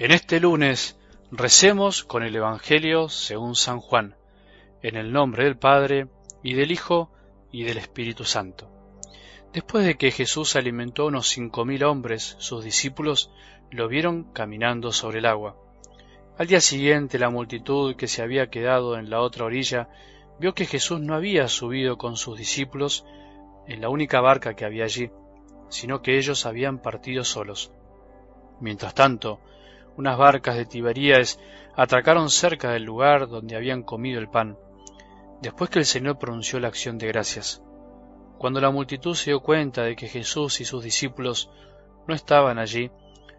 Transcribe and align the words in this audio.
En 0.00 0.12
este 0.12 0.40
lunes 0.40 0.98
recemos 1.30 2.04
con 2.04 2.22
el 2.22 2.34
Evangelio 2.34 3.10
según 3.10 3.54
San 3.54 3.80
Juan, 3.80 4.16
en 4.80 4.96
el 4.96 5.12
nombre 5.12 5.44
del 5.44 5.58
Padre, 5.58 6.08
y 6.42 6.54
del 6.54 6.72
Hijo, 6.72 7.10
y 7.52 7.64
del 7.64 7.76
Espíritu 7.76 8.24
Santo. 8.24 8.70
Después 9.52 9.84
de 9.84 9.98
que 9.98 10.10
Jesús 10.10 10.56
alimentó 10.56 11.02
a 11.02 11.08
unos 11.08 11.28
cinco 11.28 11.66
mil 11.66 11.84
hombres, 11.84 12.34
sus 12.38 12.64
discípulos 12.64 13.30
lo 13.70 13.88
vieron 13.88 14.32
caminando 14.32 14.90
sobre 14.90 15.18
el 15.18 15.26
agua. 15.26 15.58
Al 16.38 16.46
día 16.46 16.62
siguiente 16.62 17.18
la 17.18 17.28
multitud 17.28 17.94
que 17.94 18.08
se 18.08 18.22
había 18.22 18.48
quedado 18.48 18.96
en 18.96 19.10
la 19.10 19.20
otra 19.20 19.44
orilla 19.44 19.90
vio 20.38 20.54
que 20.54 20.64
Jesús 20.64 20.98
no 20.98 21.14
había 21.14 21.46
subido 21.46 21.98
con 21.98 22.16
sus 22.16 22.38
discípulos 22.38 23.04
en 23.66 23.82
la 23.82 23.90
única 23.90 24.22
barca 24.22 24.56
que 24.56 24.64
había 24.64 24.84
allí, 24.84 25.10
sino 25.68 26.00
que 26.00 26.16
ellos 26.16 26.46
habían 26.46 26.78
partido 26.80 27.22
solos. 27.22 27.70
Mientras 28.60 28.94
tanto, 28.94 29.40
unas 29.96 30.16
barcas 30.18 30.56
de 30.56 30.66
Tiberíades 30.66 31.38
atracaron 31.74 32.30
cerca 32.30 32.70
del 32.70 32.84
lugar 32.84 33.28
donde 33.28 33.56
habían 33.56 33.82
comido 33.82 34.20
el 34.20 34.28
pan, 34.28 34.58
después 35.40 35.70
que 35.70 35.78
el 35.78 35.86
Señor 35.86 36.18
pronunció 36.18 36.60
la 36.60 36.68
acción 36.68 36.98
de 36.98 37.08
gracias. 37.08 37.62
Cuando 38.38 38.60
la 38.60 38.70
multitud 38.70 39.14
se 39.14 39.30
dio 39.30 39.40
cuenta 39.40 39.82
de 39.82 39.96
que 39.96 40.08
Jesús 40.08 40.60
y 40.60 40.64
sus 40.64 40.82
discípulos 40.82 41.50
no 42.06 42.14
estaban 42.14 42.58
allí, 42.58 42.90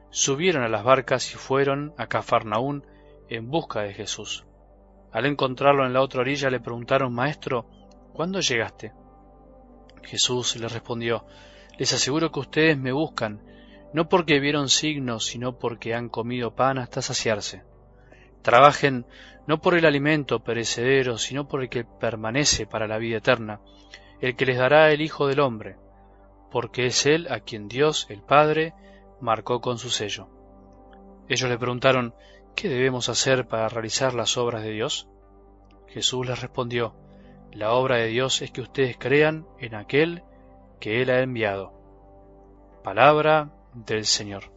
subieron 0.09 0.63
a 0.63 0.69
las 0.69 0.83
barcas 0.83 1.33
y 1.33 1.37
fueron 1.37 1.93
a 1.97 2.07
Cafarnaún 2.07 2.85
en 3.29 3.49
busca 3.49 3.81
de 3.81 3.93
Jesús. 3.93 4.45
Al 5.11 5.25
encontrarlo 5.25 5.85
en 5.85 5.93
la 5.93 6.01
otra 6.01 6.21
orilla 6.21 6.49
le 6.49 6.59
preguntaron, 6.59 7.13
Maestro, 7.13 7.65
¿cuándo 8.13 8.39
llegaste? 8.39 8.93
Jesús 10.03 10.55
les 10.57 10.71
respondió, 10.71 11.25
Les 11.77 11.91
aseguro 11.93 12.31
que 12.31 12.39
ustedes 12.39 12.77
me 12.77 12.91
buscan 12.91 13.41
no 13.93 14.07
porque 14.07 14.39
vieron 14.39 14.69
signos, 14.69 15.25
sino 15.25 15.57
porque 15.57 15.93
han 15.93 16.09
comido 16.09 16.55
pan 16.55 16.77
hasta 16.77 17.01
saciarse. 17.01 17.63
Trabajen 18.41 19.05
no 19.47 19.61
por 19.61 19.75
el 19.75 19.85
alimento 19.85 20.43
perecedero, 20.43 21.17
sino 21.17 21.47
por 21.47 21.61
el 21.61 21.69
que 21.69 21.83
permanece 21.83 22.65
para 22.65 22.87
la 22.87 22.97
vida 22.97 23.17
eterna, 23.17 23.59
el 24.19 24.35
que 24.35 24.45
les 24.45 24.57
dará 24.57 24.91
el 24.91 25.01
Hijo 25.01 25.27
del 25.27 25.39
Hombre, 25.39 25.77
porque 26.51 26.85
es 26.85 27.05
Él 27.05 27.27
a 27.29 27.39
quien 27.39 27.67
Dios, 27.67 28.07
el 28.09 28.21
Padre, 28.21 28.73
marcó 29.19 29.61
con 29.61 29.77
su 29.77 29.89
sello. 29.89 30.27
Ellos 31.27 31.49
le 31.49 31.57
preguntaron, 31.57 32.13
¿qué 32.55 32.69
debemos 32.69 33.09
hacer 33.09 33.47
para 33.47 33.69
realizar 33.69 34.13
las 34.13 34.37
obras 34.37 34.63
de 34.63 34.71
Dios? 34.71 35.07
Jesús 35.87 36.27
les 36.27 36.41
respondió, 36.41 36.95
la 37.51 37.73
obra 37.73 37.97
de 37.97 38.07
Dios 38.07 38.41
es 38.41 38.51
que 38.51 38.61
ustedes 38.61 38.97
crean 38.97 39.45
en 39.59 39.75
aquel 39.75 40.23
que 40.79 41.01
Él 41.01 41.09
ha 41.09 41.21
enviado. 41.21 41.73
Palabra 42.83 43.51
del 43.73 44.05
Señor. 44.05 44.51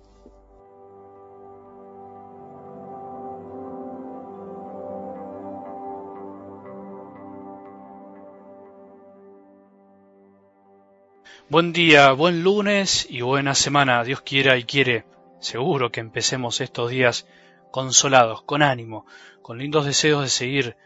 Buen 11.49 11.73
día, 11.73 12.11
buen 12.13 12.43
lunes 12.43 13.07
y 13.09 13.21
buena 13.21 13.55
semana, 13.55 14.03
Dios 14.03 14.23
quiera 14.23 14.57
y 14.57 14.65
quiere. 14.65 15.05
Seguro 15.41 15.93
que 15.93 16.01
empecemos 16.01 16.61
estos 16.61 16.91
días 16.91 17.27
consolados, 17.71 18.43
con 18.43 18.63
ánimo, 18.63 19.05
con 19.43 19.59
lindos 19.59 19.85
deseos 19.85 20.23
de 20.23 20.31
seguir 20.31 20.77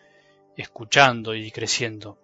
escuchando 0.57 1.35
y 1.35 1.51
creciendo. 1.53 2.19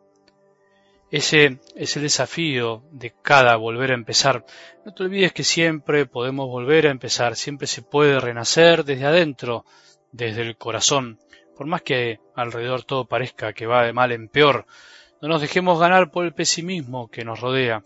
Ese 1.14 1.60
es 1.76 1.94
el 1.94 2.02
desafío 2.02 2.82
de 2.90 3.14
cada 3.22 3.54
volver 3.54 3.92
a 3.92 3.94
empezar. 3.94 4.44
No 4.84 4.92
te 4.92 5.04
olvides 5.04 5.32
que 5.32 5.44
siempre 5.44 6.06
podemos 6.06 6.48
volver 6.48 6.88
a 6.88 6.90
empezar, 6.90 7.36
siempre 7.36 7.68
se 7.68 7.82
puede 7.82 8.18
renacer 8.18 8.84
desde 8.84 9.04
adentro, 9.06 9.64
desde 10.10 10.42
el 10.42 10.56
corazón. 10.56 11.20
Por 11.56 11.68
más 11.68 11.82
que 11.82 12.18
alrededor 12.34 12.82
todo 12.82 13.04
parezca 13.04 13.52
que 13.52 13.64
va 13.64 13.84
de 13.84 13.92
mal 13.92 14.10
en 14.10 14.26
peor, 14.26 14.66
no 15.22 15.28
nos 15.28 15.40
dejemos 15.40 15.78
ganar 15.78 16.10
por 16.10 16.24
el 16.24 16.34
pesimismo 16.34 17.06
que 17.06 17.24
nos 17.24 17.38
rodea. 17.38 17.84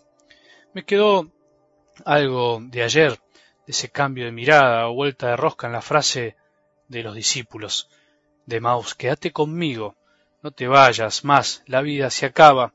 Me 0.73 0.83
quedó 0.83 1.31
algo 2.05 2.59
de 2.63 2.81
ayer, 2.81 3.11
de 3.11 3.73
ese 3.73 3.89
cambio 3.89 4.25
de 4.25 4.31
mirada 4.31 4.87
o 4.87 4.95
vuelta 4.95 5.27
de 5.27 5.35
rosca 5.35 5.67
en 5.67 5.73
la 5.73 5.83
frase 5.83 6.35
de 6.87 7.03
los 7.03 7.13
discípulos 7.13 7.89
de 8.47 8.59
Maus, 8.59 8.95
quédate 8.95 9.31
conmigo, 9.31 9.95
no 10.41 10.49
te 10.49 10.67
vayas 10.67 11.23
más, 11.23 11.61
la 11.67 11.81
vida 11.81 12.09
se 12.09 12.25
acaba 12.25 12.73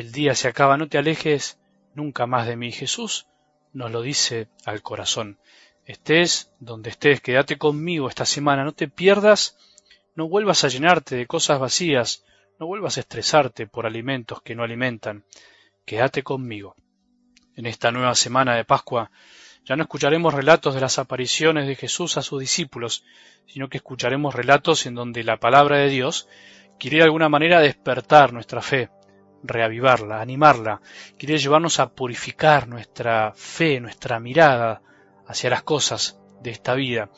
el 0.00 0.12
día 0.12 0.34
se 0.34 0.48
acaba, 0.48 0.76
no 0.76 0.88
te 0.88 0.98
alejes 0.98 1.58
nunca 1.94 2.26
más 2.26 2.46
de 2.46 2.56
mí. 2.56 2.72
Jesús 2.72 3.26
nos 3.72 3.90
lo 3.90 4.02
dice 4.02 4.48
al 4.64 4.82
corazón. 4.82 5.38
Estés 5.84 6.52
donde 6.60 6.90
estés, 6.90 7.20
quédate 7.20 7.58
conmigo 7.58 8.08
esta 8.08 8.26
semana, 8.26 8.64
no 8.64 8.72
te 8.72 8.88
pierdas, 8.88 9.56
no 10.14 10.28
vuelvas 10.28 10.64
a 10.64 10.68
llenarte 10.68 11.16
de 11.16 11.26
cosas 11.26 11.58
vacías, 11.58 12.24
no 12.58 12.66
vuelvas 12.66 12.96
a 12.96 13.00
estresarte 13.00 13.66
por 13.66 13.86
alimentos 13.86 14.42
que 14.42 14.54
no 14.54 14.62
alimentan, 14.62 15.24
quédate 15.84 16.22
conmigo. 16.22 16.76
En 17.56 17.66
esta 17.66 17.90
nueva 17.90 18.14
semana 18.14 18.54
de 18.54 18.64
Pascua 18.64 19.10
ya 19.64 19.76
no 19.76 19.82
escucharemos 19.82 20.32
relatos 20.32 20.74
de 20.74 20.80
las 20.80 20.98
apariciones 20.98 21.66
de 21.66 21.76
Jesús 21.76 22.16
a 22.16 22.22
sus 22.22 22.40
discípulos, 22.40 23.04
sino 23.46 23.68
que 23.68 23.78
escucharemos 23.78 24.34
relatos 24.34 24.86
en 24.86 24.94
donde 24.94 25.24
la 25.24 25.38
palabra 25.38 25.78
de 25.78 25.88
Dios 25.88 26.28
quiere 26.78 26.98
de 26.98 27.04
alguna 27.04 27.28
manera 27.28 27.60
despertar 27.60 28.32
nuestra 28.32 28.62
fe, 28.62 28.90
reavivarla, 29.42 30.20
animarla, 30.20 30.80
quiere 31.18 31.38
llevarnos 31.38 31.80
a 31.80 31.90
purificar 31.90 32.68
nuestra 32.68 33.32
fe, 33.34 33.80
nuestra 33.80 34.20
mirada 34.20 34.82
hacia 35.26 35.50
las 35.50 35.62
cosas 35.62 36.20
de 36.42 36.50
esta 36.50 36.74
vida. 36.74 37.10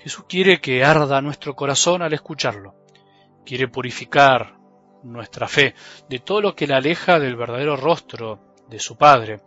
Jesús 0.00 0.24
quiere 0.28 0.60
que 0.60 0.84
arda 0.84 1.20
nuestro 1.20 1.54
corazón 1.54 2.02
al 2.02 2.12
escucharlo. 2.12 2.74
Quiere 3.44 3.68
purificar 3.68 4.56
nuestra 5.02 5.48
fe 5.48 5.74
de 6.08 6.18
todo 6.20 6.40
lo 6.40 6.54
que 6.54 6.66
la 6.66 6.76
aleja 6.76 7.18
del 7.18 7.36
verdadero 7.36 7.76
rostro 7.76 8.54
de 8.68 8.78
su 8.78 8.96
Padre, 8.96 9.40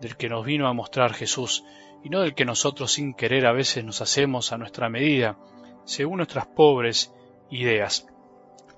del 0.00 0.16
que 0.16 0.28
nos 0.28 0.44
vino 0.44 0.68
a 0.68 0.72
mostrar 0.72 1.14
Jesús, 1.14 1.64
y 2.02 2.08
no 2.08 2.20
del 2.20 2.34
que 2.34 2.44
nosotros 2.44 2.92
sin 2.92 3.14
querer 3.14 3.46
a 3.46 3.52
veces 3.52 3.84
nos 3.84 4.00
hacemos 4.00 4.52
a 4.52 4.58
nuestra 4.58 4.88
medida, 4.88 5.38
según 5.84 6.18
nuestras 6.18 6.46
pobres 6.46 7.12
ideas. 7.50 8.06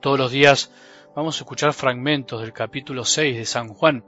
Todos 0.00 0.19
los 0.19 0.31
días 0.31 0.71
vamos 1.15 1.37
a 1.37 1.45
escuchar 1.45 1.73
fragmentos 1.73 2.41
del 2.41 2.53
capítulo 2.53 3.05
6 3.05 3.37
de 3.37 3.45
San 3.45 3.69
Juan, 3.69 4.05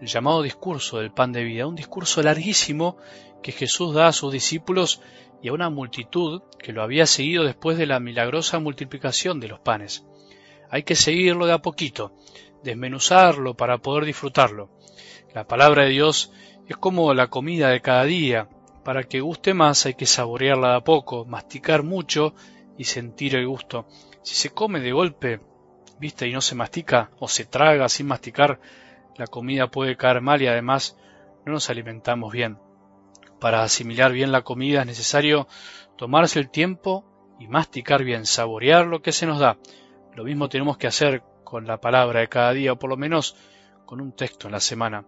el 0.00 0.08
llamado 0.08 0.42
discurso 0.42 0.98
del 0.98 1.12
pan 1.12 1.32
de 1.32 1.44
vida, 1.44 1.66
un 1.66 1.76
discurso 1.76 2.22
larguísimo 2.22 2.96
que 3.40 3.52
Jesús 3.52 3.94
da 3.94 4.08
a 4.08 4.12
sus 4.12 4.32
discípulos 4.32 5.00
y 5.42 5.48
a 5.48 5.52
una 5.52 5.70
multitud 5.70 6.42
que 6.58 6.72
lo 6.72 6.82
había 6.82 7.06
seguido 7.06 7.44
después 7.44 7.78
de 7.78 7.86
la 7.86 8.00
milagrosa 8.00 8.58
multiplicación 8.58 9.38
de 9.38 9.48
los 9.48 9.60
panes. 9.60 10.04
Hay 10.70 10.82
que 10.82 10.96
seguirlo 10.96 11.46
de 11.46 11.52
a 11.52 11.62
poquito, 11.62 12.12
desmenuzarlo 12.64 13.54
para 13.54 13.78
poder 13.78 14.04
disfrutarlo. 14.04 14.70
La 15.32 15.46
palabra 15.46 15.84
de 15.84 15.90
Dios 15.90 16.32
es 16.68 16.76
como 16.76 17.14
la 17.14 17.28
comida 17.28 17.68
de 17.68 17.80
cada 17.80 18.04
día. 18.04 18.48
Para 18.84 19.04
que 19.04 19.20
guste 19.20 19.54
más 19.54 19.86
hay 19.86 19.94
que 19.94 20.06
saborearla 20.06 20.70
de 20.70 20.76
a 20.76 20.80
poco, 20.80 21.24
masticar 21.24 21.84
mucho 21.84 22.34
y 22.76 22.84
sentir 22.84 23.36
el 23.36 23.46
gusto. 23.46 23.86
Si 24.22 24.34
se 24.34 24.50
come 24.50 24.80
de 24.80 24.92
golpe, 24.92 25.40
viste, 26.00 26.26
y 26.26 26.32
no 26.32 26.40
se 26.40 26.54
mastica 26.54 27.10
o 27.20 27.28
se 27.28 27.44
traga 27.44 27.88
sin 27.88 28.06
masticar, 28.06 28.58
la 29.16 29.26
comida 29.26 29.70
puede 29.70 29.96
caer 29.96 30.20
mal 30.22 30.40
y 30.40 30.46
además 30.46 30.96
no 31.44 31.52
nos 31.52 31.70
alimentamos 31.70 32.32
bien. 32.32 32.58
Para 33.38 33.62
asimilar 33.62 34.12
bien 34.12 34.32
la 34.32 34.42
comida 34.42 34.80
es 34.80 34.86
necesario 34.86 35.46
tomarse 35.96 36.38
el 36.38 36.50
tiempo 36.50 37.04
y 37.38 37.46
masticar 37.46 38.02
bien, 38.02 38.26
saborear 38.26 38.86
lo 38.86 39.02
que 39.02 39.12
se 39.12 39.26
nos 39.26 39.38
da. 39.38 39.58
Lo 40.14 40.24
mismo 40.24 40.48
tenemos 40.48 40.76
que 40.76 40.86
hacer 40.86 41.22
con 41.44 41.66
la 41.66 41.80
palabra 41.80 42.20
de 42.20 42.28
cada 42.28 42.52
día, 42.52 42.72
o 42.72 42.78
por 42.78 42.90
lo 42.90 42.96
menos 42.96 43.36
con 43.86 44.00
un 44.00 44.12
texto 44.12 44.48
en 44.48 44.52
la 44.52 44.60
semana. 44.60 45.04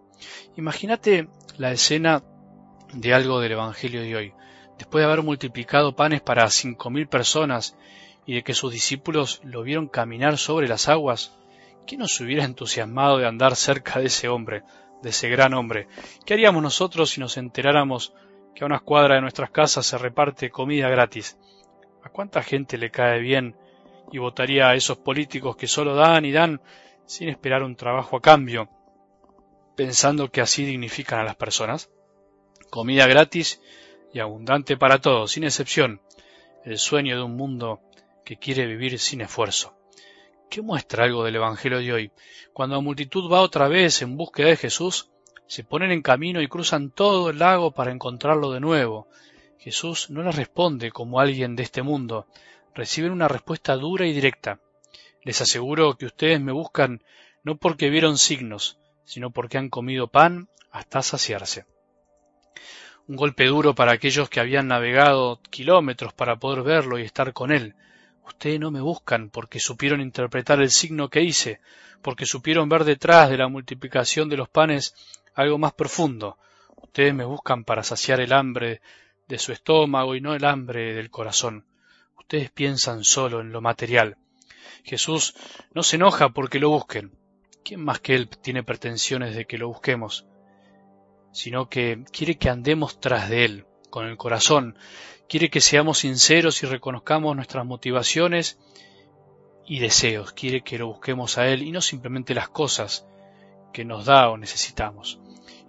Imagínate 0.57 1.27
la 1.57 1.71
escena 1.71 2.23
de 2.93 3.13
algo 3.13 3.39
del 3.39 3.53
Evangelio 3.53 4.01
de 4.01 4.15
hoy. 4.15 4.33
Después 4.77 5.01
de 5.01 5.11
haber 5.11 5.23
multiplicado 5.23 5.95
panes 5.95 6.21
para 6.21 6.49
cinco 6.49 6.89
mil 6.89 7.07
personas 7.07 7.75
y 8.25 8.35
de 8.35 8.43
que 8.43 8.53
sus 8.53 8.71
discípulos 8.71 9.41
lo 9.43 9.63
vieron 9.63 9.87
caminar 9.87 10.37
sobre 10.37 10.67
las 10.67 10.87
aguas, 10.87 11.37
¿quién 11.85 11.99
nos 12.01 12.19
hubiera 12.19 12.45
entusiasmado 12.45 13.17
de 13.17 13.27
andar 13.27 13.55
cerca 13.55 13.99
de 13.99 14.07
ese 14.07 14.29
hombre, 14.29 14.63
de 15.01 15.09
ese 15.09 15.29
gran 15.29 15.53
hombre? 15.53 15.87
¿Qué 16.25 16.33
haríamos 16.33 16.63
nosotros 16.63 17.09
si 17.09 17.19
nos 17.19 17.37
enteráramos 17.37 18.13
que 18.55 18.63
a 18.63 18.67
unas 18.67 18.81
cuadras 18.81 19.17
de 19.17 19.21
nuestras 19.21 19.51
casas 19.51 19.85
se 19.85 19.97
reparte 19.97 20.49
comida 20.49 20.89
gratis? 20.89 21.37
¿A 22.03 22.09
cuánta 22.09 22.43
gente 22.43 22.77
le 22.77 22.91
cae 22.91 23.19
bien 23.19 23.55
y 24.11 24.17
votaría 24.17 24.69
a 24.69 24.75
esos 24.75 24.97
políticos 24.97 25.55
que 25.55 25.67
solo 25.67 25.95
dan 25.95 26.25
y 26.25 26.31
dan 26.31 26.61
sin 27.05 27.29
esperar 27.29 27.63
un 27.63 27.75
trabajo 27.75 28.17
a 28.17 28.21
cambio, 28.21 28.69
pensando 29.75 30.31
que 30.31 30.41
así 30.41 30.65
dignifican 30.65 31.19
a 31.19 31.23
las 31.23 31.35
personas? 31.35 31.89
Comida 32.69 33.05
gratis 33.07 33.61
y 34.13 34.19
abundante 34.19 34.77
para 34.77 34.99
todos, 34.99 35.31
sin 35.31 35.43
excepción, 35.43 36.01
el 36.63 36.77
sueño 36.77 37.17
de 37.17 37.23
un 37.23 37.35
mundo 37.35 37.81
que 38.23 38.37
quiere 38.37 38.65
vivir 38.65 38.99
sin 38.99 39.21
esfuerzo. 39.21 39.75
¿Qué 40.49 40.61
muestra 40.61 41.05
algo 41.05 41.23
del 41.23 41.37
Evangelio 41.37 41.79
de 41.79 41.93
hoy? 41.93 42.11
Cuando 42.53 42.75
la 42.75 42.81
multitud 42.81 43.31
va 43.31 43.41
otra 43.41 43.67
vez 43.67 44.01
en 44.01 44.17
búsqueda 44.17 44.49
de 44.49 44.57
Jesús, 44.57 45.09
se 45.47 45.63
ponen 45.63 45.91
en 45.91 46.01
camino 46.01 46.41
y 46.41 46.47
cruzan 46.47 46.91
todo 46.91 47.29
el 47.29 47.39
lago 47.39 47.71
para 47.71 47.91
encontrarlo 47.91 48.51
de 48.51 48.59
nuevo. 48.59 49.07
Jesús 49.57 50.09
no 50.09 50.23
les 50.23 50.35
responde 50.35 50.91
como 50.91 51.19
alguien 51.19 51.55
de 51.55 51.63
este 51.63 51.81
mundo, 51.81 52.27
reciben 52.75 53.11
una 53.11 53.27
respuesta 53.27 53.75
dura 53.75 54.05
y 54.05 54.13
directa. 54.13 54.59
Les 55.23 55.41
aseguro 55.41 55.95
que 55.97 56.05
ustedes 56.05 56.39
me 56.41 56.51
buscan 56.51 57.03
no 57.43 57.57
porque 57.57 57.89
vieron 57.89 58.17
signos, 58.17 58.79
sino 59.05 59.31
porque 59.31 59.57
han 59.57 59.69
comido 59.69 60.07
pan 60.07 60.49
hasta 60.71 61.01
saciarse. 61.01 61.65
Un 63.07 63.15
golpe 63.15 63.45
duro 63.45 63.75
para 63.75 63.91
aquellos 63.91 64.29
que 64.29 64.39
habían 64.39 64.67
navegado 64.67 65.41
kilómetros 65.49 66.13
para 66.13 66.37
poder 66.37 66.63
verlo 66.63 66.99
y 66.99 67.03
estar 67.03 67.33
con 67.33 67.51
él. 67.51 67.75
Ustedes 68.25 68.59
no 68.59 68.71
me 68.71 68.81
buscan 68.81 69.29
porque 69.29 69.59
supieron 69.59 70.01
interpretar 70.01 70.61
el 70.61 70.71
signo 70.71 71.09
que 71.09 71.21
hice, 71.21 71.59
porque 72.01 72.25
supieron 72.25 72.69
ver 72.69 72.83
detrás 72.83 73.29
de 73.29 73.37
la 73.37 73.47
multiplicación 73.47 74.29
de 74.29 74.37
los 74.37 74.49
panes 74.49 74.93
algo 75.35 75.57
más 75.57 75.73
profundo. 75.73 76.37
Ustedes 76.75 77.13
me 77.13 77.25
buscan 77.25 77.63
para 77.63 77.83
saciar 77.83 78.19
el 78.21 78.33
hambre 78.33 78.81
de 79.27 79.39
su 79.39 79.51
estómago 79.51 80.15
y 80.15 80.21
no 80.21 80.35
el 80.35 80.45
hambre 80.45 80.93
del 80.93 81.09
corazón. 81.09 81.65
Ustedes 82.17 82.51
piensan 82.51 83.03
solo 83.03 83.41
en 83.41 83.51
lo 83.51 83.61
material. 83.61 84.17
Jesús 84.83 85.33
no 85.73 85.83
se 85.83 85.95
enoja 85.95 86.29
porque 86.29 86.59
lo 86.59 86.69
busquen. 86.69 87.17
¿Quién 87.63 87.83
más 87.83 87.99
que 87.99 88.15
Él 88.15 88.29
tiene 88.29 88.63
pretensiones 88.63 89.35
de 89.35 89.45
que 89.45 89.57
lo 89.57 89.69
busquemos? 89.69 90.25
Sino 91.31 91.69
que 91.69 92.03
quiere 92.11 92.37
que 92.37 92.49
andemos 92.49 92.99
tras 92.99 93.29
de 93.29 93.45
Él, 93.45 93.65
con 93.93 94.07
el 94.07 94.17
corazón. 94.17 94.75
Quiere 95.29 95.51
que 95.51 95.61
seamos 95.61 95.99
sinceros 95.99 96.63
y 96.63 96.65
reconozcamos 96.65 97.35
nuestras 97.35 97.63
motivaciones 97.63 98.57
y 99.67 99.77
deseos. 99.77 100.33
Quiere 100.33 100.61
que 100.61 100.79
lo 100.79 100.87
busquemos 100.87 101.37
a 101.37 101.47
Él 101.47 101.61
y 101.61 101.71
no 101.71 101.79
simplemente 101.79 102.33
las 102.33 102.49
cosas 102.49 103.05
que 103.71 103.85
nos 103.85 104.05
da 104.05 104.31
o 104.31 104.37
necesitamos. 104.37 105.19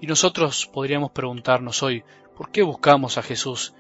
Y 0.00 0.06
nosotros 0.06 0.64
podríamos 0.72 1.10
preguntarnos 1.10 1.82
hoy, 1.82 2.02
¿por 2.34 2.50
qué 2.50 2.62
buscamos 2.62 3.18
a 3.18 3.22
Jesús? 3.22 3.74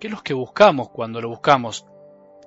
¿Qué 0.00 0.06
es 0.06 0.12
lo 0.14 0.22
que 0.22 0.32
buscamos 0.32 0.88
cuando 0.88 1.20
lo 1.20 1.28
buscamos? 1.28 1.84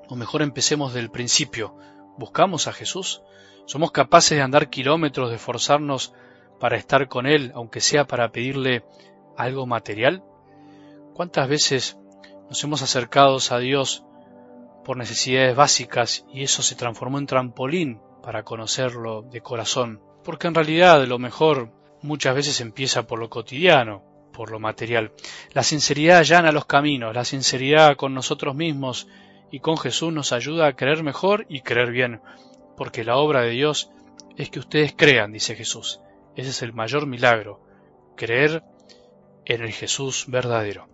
O 0.09 0.15
mejor 0.15 0.41
empecemos 0.41 0.95
del 0.95 1.11
principio. 1.11 1.77
¿Buscamos 2.17 2.67
a 2.67 2.73
Jesús? 2.73 3.21
¿Somos 3.67 3.91
capaces 3.91 4.35
de 4.35 4.41
andar 4.41 4.71
kilómetros, 4.71 5.29
de 5.29 5.35
esforzarnos 5.35 6.11
para 6.59 6.75
estar 6.75 7.07
con 7.07 7.27
Él, 7.27 7.51
aunque 7.53 7.81
sea 7.81 8.07
para 8.07 8.31
pedirle 8.31 8.83
algo 9.37 9.67
material? 9.67 10.23
¿Cuántas 11.15 11.47
veces 11.47 11.97
nos 12.49 12.61
hemos 12.65 12.81
acercado 12.81 13.37
a 13.49 13.59
Dios 13.59 14.03
por 14.83 14.97
necesidades 14.97 15.55
básicas 15.55 16.25
y 16.33 16.43
eso 16.43 16.61
se 16.61 16.75
transformó 16.75 17.19
en 17.19 17.25
trampolín 17.25 18.01
para 18.21 18.43
conocerlo 18.43 19.21
de 19.21 19.39
corazón? 19.39 20.01
Porque 20.25 20.47
en 20.47 20.55
realidad 20.55 21.01
lo 21.05 21.17
mejor 21.17 21.71
muchas 22.01 22.35
veces 22.35 22.59
empieza 22.59 23.07
por 23.07 23.19
lo 23.19 23.29
cotidiano, 23.29 24.03
por 24.33 24.51
lo 24.51 24.59
material. 24.59 25.13
La 25.53 25.63
sinceridad 25.63 26.17
allana 26.17 26.51
los 26.51 26.65
caminos, 26.65 27.15
la 27.15 27.23
sinceridad 27.23 27.95
con 27.95 28.13
nosotros 28.13 28.53
mismos 28.53 29.07
y 29.51 29.61
con 29.61 29.77
Jesús 29.77 30.11
nos 30.11 30.33
ayuda 30.33 30.67
a 30.67 30.75
creer 30.75 31.01
mejor 31.01 31.45
y 31.47 31.61
creer 31.61 31.91
bien, 31.91 32.19
porque 32.75 33.05
la 33.05 33.15
obra 33.15 33.43
de 33.43 33.51
Dios 33.51 33.89
es 34.35 34.49
que 34.49 34.59
ustedes 34.59 34.93
crean, 34.97 35.31
dice 35.31 35.55
Jesús. 35.55 36.01
Ese 36.35 36.49
es 36.49 36.61
el 36.61 36.73
mayor 36.73 37.07
milagro, 37.07 37.61
creer 38.17 38.63
en 39.45 39.61
el 39.61 39.71
Jesús 39.71 40.25
verdadero. 40.27 40.93